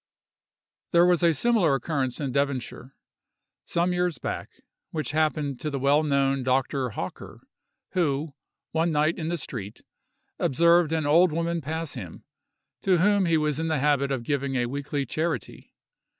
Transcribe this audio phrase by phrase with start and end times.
[0.93, 2.95] There was a similar occurrence in Devonshire,
[3.65, 4.49] some years back,
[4.89, 6.89] which happened to the well known Dr.
[6.89, 7.41] Hawker,
[7.91, 8.33] who,
[8.71, 9.83] one night in the street,
[10.39, 12.23] observed an old woman pass him,
[12.81, 15.71] to whom he was in the habit of giving a weekly charity.